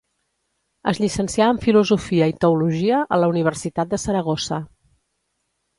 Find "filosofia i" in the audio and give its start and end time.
1.65-2.35